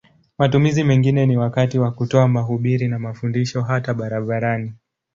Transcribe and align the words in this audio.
Matumizi 0.37 0.83
mengine 0.83 1.25
ni 1.25 1.37
wakati 1.37 1.79
wa 1.79 1.91
kutoa 1.91 2.27
mahubiri 2.27 2.87
na 2.87 2.99
mafundisho 2.99 3.61
hata 3.61 3.93
barabarani. 3.93 4.73